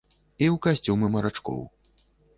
І 0.45 0.47
ў 0.53 0.55
касцюмы 0.65 1.11
марачкоў. 1.17 1.61